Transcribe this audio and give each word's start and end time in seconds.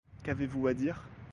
Qu'avez-vous 0.23 0.65
à 0.67 0.73
dire? 0.73 0.99